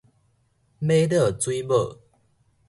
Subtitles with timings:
[0.81, 1.99] 瑪瑙水母